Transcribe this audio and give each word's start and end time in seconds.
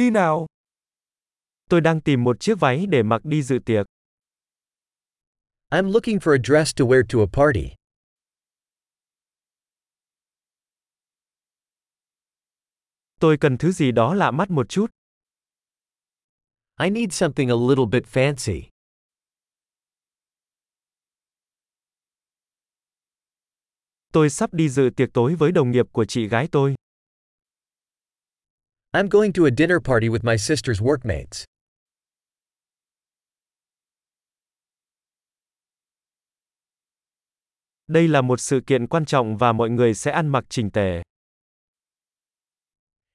Đi 0.00 0.10
nào. 0.10 0.46
Tôi 1.68 1.80
đang 1.80 2.00
tìm 2.00 2.24
một 2.24 2.40
chiếc 2.40 2.60
váy 2.60 2.86
để 2.86 3.02
mặc 3.02 3.20
đi 3.24 3.42
dự 3.42 3.58
tiệc. 3.66 3.86
I'm 5.70 5.92
looking 5.92 6.18
for 6.18 6.32
a 6.32 6.38
dress 6.44 6.74
to 6.76 6.84
wear 6.84 7.02
to 7.08 7.18
a 7.20 7.26
party. 7.32 7.74
Tôi 13.18 13.36
cần 13.40 13.58
thứ 13.58 13.72
gì 13.72 13.92
đó 13.92 14.14
lạ 14.14 14.30
mắt 14.30 14.50
một 14.50 14.68
chút. 14.68 14.86
I 16.82 16.90
need 16.90 17.12
something 17.12 17.48
a 17.48 17.56
little 17.68 17.86
bit 17.92 18.04
fancy. 18.04 18.62
Tôi 24.12 24.30
sắp 24.30 24.54
đi 24.54 24.68
dự 24.68 24.90
tiệc 24.96 25.08
tối 25.14 25.34
với 25.34 25.52
đồng 25.52 25.70
nghiệp 25.70 25.86
của 25.92 26.04
chị 26.04 26.28
gái 26.28 26.48
tôi. 26.52 26.74
I'm 28.92 29.08
going 29.08 29.32
to 29.32 29.46
a 29.46 29.50
dinner 29.50 29.78
party 29.78 30.08
with 30.08 30.24
my 30.24 30.36
sister's 30.36 30.80
workmates. 30.80 31.44
Đây 37.86 38.08
là 38.08 38.20
một 38.20 38.40
sự 38.40 38.60
kiện 38.66 38.86
quan 38.86 39.04
trọng 39.04 39.36
và 39.36 39.52
mọi 39.52 39.70
người 39.70 39.94
sẽ 39.94 40.10
ăn 40.10 40.28
mặc 40.28 40.44
chỉnh 40.48 40.70
tề. 40.70 41.02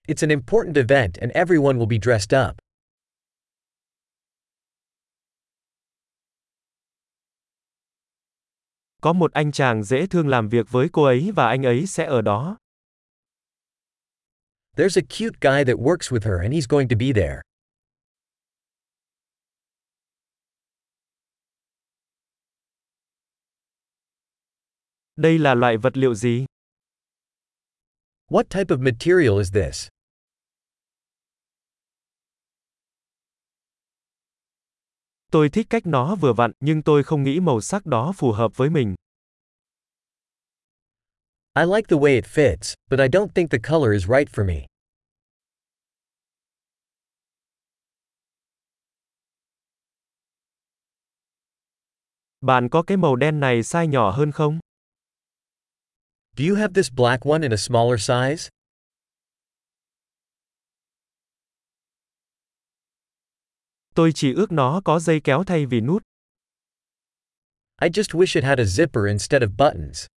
It's 0.07 0.23
an 0.23 0.29
important 0.29 0.75
event 0.75 1.13
and 1.21 1.31
everyone 1.31 1.77
will 1.77 1.89
be 1.89 1.97
dressed 2.01 2.39
up. 2.49 2.57
Có 9.01 9.13
một 9.13 9.33
anh 9.33 9.51
chàng 9.51 9.83
dễ 9.83 10.07
thương 10.07 10.27
làm 10.27 10.49
việc 10.49 10.65
với 10.71 10.89
cô 10.91 11.03
ấy 11.03 11.31
và 11.35 11.47
anh 11.47 11.65
ấy 11.65 11.85
sẽ 11.85 12.05
ở 12.05 12.21
đó. 12.21 12.57
There's 14.75 14.97
a 14.97 15.01
cute 15.01 15.39
guy 15.39 15.63
that 15.63 15.79
works 15.79 16.11
with 16.11 16.23
her 16.25 16.41
and 16.41 16.53
he's 16.53 16.67
going 16.67 16.87
to 16.89 16.95
be 16.95 17.13
there. 17.13 17.41
Đây 25.15 25.37
là 25.39 25.55
loại 25.55 25.77
vật 25.77 25.97
liệu 25.97 26.13
gì? 26.13 26.45
What 28.27 28.43
type 28.49 28.71
of 28.75 28.81
material 28.81 29.37
is 29.37 29.51
this? 29.53 29.87
Tôi 35.31 35.49
thích 35.49 35.67
cách 35.69 35.85
nó 35.85 36.15
vừa 36.15 36.33
vặn, 36.33 36.51
nhưng 36.59 36.81
tôi 36.83 37.03
không 37.03 37.23
nghĩ 37.23 37.39
màu 37.39 37.61
sắc 37.61 37.85
đó 37.85 38.13
phù 38.17 38.31
hợp 38.31 38.57
với 38.57 38.69
mình. 38.69 38.95
I 41.57 41.63
like 41.63 41.87
the 41.87 41.97
way 41.97 42.17
it 42.17 42.25
fits, 42.25 42.75
but 42.89 42.99
I 42.99 43.07
don't 43.07 43.33
think 43.33 43.49
the 43.49 43.59
color 43.59 43.93
is 43.93 44.07
right 44.07 44.29
for 44.29 44.43
me. 44.43 44.65
Bạn 52.41 52.69
có 52.69 52.83
cái 52.83 52.97
màu 52.97 53.15
đen 53.15 53.39
này 53.39 53.61
size 53.61 53.85
nhỏ 53.85 54.11
hơn 54.11 54.31
không? 54.31 54.59
Do 56.37 56.45
you 56.49 56.55
have 56.55 56.73
this 56.73 56.91
black 56.91 57.23
one 57.23 57.41
in 57.41 57.51
a 57.51 57.57
smaller 57.57 58.09
size? 58.11 58.49
Tôi 63.95 64.11
chỉ 64.15 64.33
ước 64.33 64.51
nó 64.51 64.81
có 64.85 64.99
dây 64.99 65.21
kéo 65.23 65.43
thay 65.43 65.65
vì 65.65 65.81
nút. 65.81 66.03
I 67.81 67.89
just 67.89 68.19
wish 68.19 68.35
it 68.35 68.43
had 68.43 68.59
a 68.59 68.65
zipper 68.65 69.07
instead 69.07 69.41
of 69.41 69.49
buttons. 69.57 70.07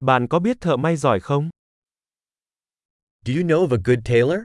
Bạn 0.00 0.26
có 0.30 0.38
biết 0.38 0.56
thợ 0.60 0.76
may 0.76 0.96
giỏi 0.96 1.20
không? 1.20 1.50
Do 3.24 3.32
you 3.34 3.42
know 3.42 3.68
of 3.68 3.70
a 3.70 3.80
good 3.84 3.98
tailor? 4.04 4.40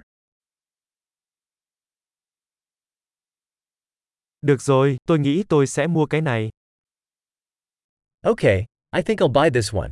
Được 4.42 4.62
rồi, 4.62 4.98
tôi 5.06 5.20
nghĩ 5.20 5.44
tôi 5.50 5.68
sẽ 5.68 5.88
mua 5.88 6.06
cái 6.06 6.22
này. 6.22 6.50
Okay, 8.22 8.66
I 8.96 9.02
think 9.06 9.20
I'll 9.20 9.34
buy 9.34 9.50
this 9.54 9.74
one. 9.74 9.90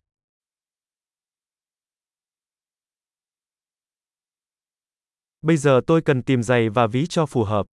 Bây 5.41 5.57
giờ 5.57 5.81
tôi 5.87 6.01
cần 6.05 6.23
tìm 6.23 6.43
giày 6.43 6.69
và 6.69 6.87
ví 6.87 7.05
cho 7.09 7.25
phù 7.25 7.43
hợp. 7.43 7.65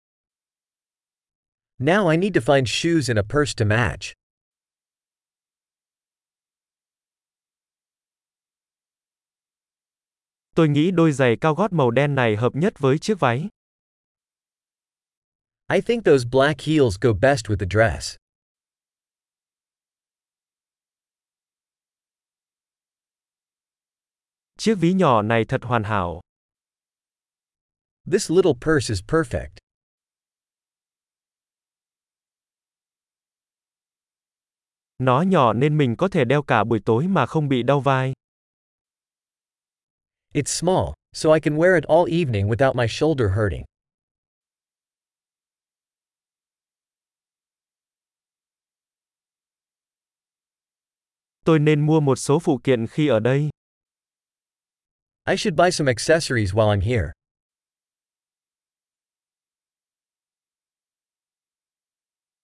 Now 1.78 2.08
I 2.08 2.16
need 2.16 2.34
to 2.34 2.40
find 2.40 2.64
shoes 2.66 3.10
and 3.10 3.18
a 3.18 3.22
purse 3.22 3.54
to 3.56 3.64
match. 3.64 4.25
Tôi 10.56 10.68
nghĩ 10.68 10.90
đôi 10.90 11.12
giày 11.12 11.36
cao 11.40 11.54
gót 11.54 11.72
màu 11.72 11.90
đen 11.90 12.14
này 12.14 12.36
hợp 12.36 12.54
nhất 12.54 12.72
với 12.78 12.98
chiếc 12.98 13.20
váy. 13.20 13.48
I 15.72 15.80
think 15.80 16.04
those 16.04 16.28
black 16.32 16.60
heels 16.60 16.96
go 17.00 17.12
best 17.12 17.46
with 17.46 17.56
the 17.56 17.66
dress. 17.70 18.16
Chiếc 24.58 24.74
ví 24.74 24.92
nhỏ 24.92 25.22
này 25.22 25.44
thật 25.48 25.60
hoàn 25.62 25.82
hảo. 25.84 26.20
This 28.12 28.30
little 28.30 28.52
purse 28.60 28.92
is 28.92 29.02
perfect. 29.08 29.56
Nó 34.98 35.22
nhỏ 35.22 35.52
nên 35.52 35.78
mình 35.78 35.96
có 35.96 36.08
thể 36.08 36.24
đeo 36.24 36.42
cả 36.42 36.64
buổi 36.64 36.80
tối 36.84 37.06
mà 37.06 37.26
không 37.26 37.48
bị 37.48 37.62
đau 37.62 37.80
vai. 37.80 38.12
It's 40.34 40.50
small, 40.50 40.94
so 41.12 41.32
I 41.34 41.40
can 41.40 41.56
wear 41.56 41.76
it 41.76 41.84
all 41.84 42.06
evening 42.08 42.48
without 42.48 42.74
my 42.76 42.86
shoulder 42.88 43.28
hurting. 43.28 43.64
Tôi 51.44 51.58
nên 51.58 51.86
mua 51.86 52.00
một 52.00 52.16
số 52.16 52.38
phụ 52.38 52.60
kiện 52.64 52.86
khi 52.86 53.08
ở 53.08 53.20
đây. 53.20 53.50
I 55.28 55.36
should 55.36 55.56
buy 55.56 55.70
some 55.70 55.92
accessories 55.92 56.54
while 56.54 56.70
I'm 56.70 56.80
here. 56.80 57.12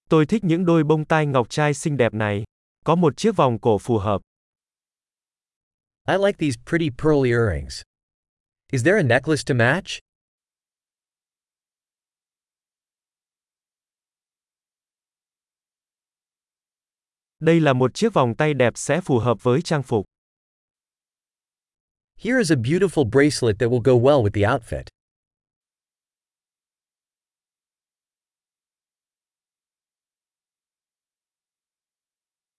Tôi 0.08 0.26
thích 0.26 0.44
những 0.44 0.64
đôi 0.64 0.84
bông 0.84 1.04
tai 1.04 1.26
ngọc 1.26 1.50
trai 1.50 1.74
xinh 1.74 1.96
đẹp 1.96 2.14
này. 2.14 2.44
Có 2.84 2.94
một 2.94 3.16
chiếc 3.16 3.36
vòng 3.36 3.58
cổ 3.60 3.78
phù 3.78 3.98
hợp. 3.98 4.20
I 6.04 6.16
like 6.16 6.38
these 6.38 6.56
pretty 6.56 6.90
pearl 6.90 7.24
earrings. 7.24 7.82
Is 8.72 8.82
there 8.82 8.96
a 8.96 9.04
necklace 9.04 9.44
to 9.44 9.54
match? 9.54 10.00
Đây 17.40 17.60
là 17.60 17.72
một 17.72 17.94
chiếc 17.94 18.12
vòng 18.12 18.34
tay 18.38 18.54
đẹp 18.54 18.72
sẽ 18.76 19.00
phù 19.00 19.18
hợp 19.18 19.42
với 19.42 19.62
trang 19.62 19.82
phục. 19.82 20.06
Here 22.16 22.38
is 22.38 22.52
a 22.52 22.56
beautiful 22.56 23.04
bracelet 23.04 23.58
that 23.58 23.70
will 23.70 23.82
go 23.82 23.94
well 23.94 24.22
with 24.22 24.32
the 24.34 24.42
outfit. 24.42 24.86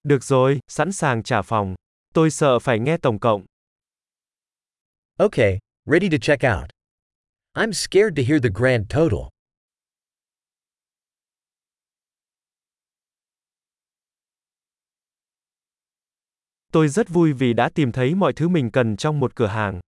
Được 0.04 0.24
rồi, 0.24 0.60
sẵn 0.68 0.92
sàng 0.92 1.24
trả 1.24 1.42
phòng. 1.42 1.76
Tôi 2.14 2.32
sợ 2.32 2.60
phải 2.60 2.80
nghe 2.80 2.98
tổng 2.98 3.20
cộng. 3.20 3.46
Okay, 5.18 5.60
ready 5.86 6.10
to 6.10 6.18
check 6.22 6.44
out. 6.44 6.70
I'm 7.54 7.72
scared 7.74 8.18
to 8.18 8.24
hear 8.28 8.44
the 8.44 8.50
grand 8.54 8.86
total. 8.90 9.30
Tôi 16.72 16.88
rất 16.88 17.10
vui 17.10 17.34
vì 17.34 17.54
đã 17.54 17.70
tìm 17.76 17.92
thấy 17.92 18.16
mọi 18.16 18.34
thứ 18.34 18.50
mình 18.50 18.72
cần 18.72 18.98
trong 18.98 19.20
một 19.20 19.36
cửa 19.36 19.48
hàng. 19.48 19.80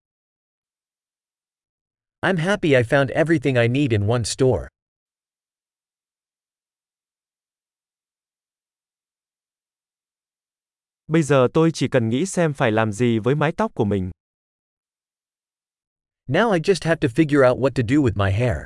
I'm 2.21 2.37
happy 2.37 2.69
I 2.69 2.81
found 2.81 3.07
everything 3.09 3.55
I 3.55 3.67
need 3.67 3.91
in 3.91 4.07
one 4.07 4.23
store. 4.23 4.67
Bây 11.07 11.23
giờ 11.23 11.47
tôi 11.53 11.71
chỉ 11.73 11.87
cần 11.87 12.09
nghĩ 12.09 12.25
xem 12.25 12.53
phải 12.53 12.71
làm 12.71 12.91
gì 12.91 13.19
với 13.19 13.35
mái 13.35 13.51
tóc 13.51 13.71
của 13.75 13.85
mình. 13.85 14.11
Now 16.27 16.51
I 16.51 16.59
just 16.59 16.83
have 16.87 16.95
to 16.95 17.07
figure 17.07 17.49
out 17.49 17.59
what 17.59 17.69
to 17.75 17.83
do 17.87 18.01
with 18.01 18.15
my 18.15 18.31
hair. 18.31 18.57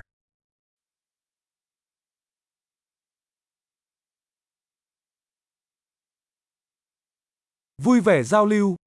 Vui 7.77 8.01
vẻ 8.01 8.23
giao 8.23 8.45
lưu. 8.45 8.79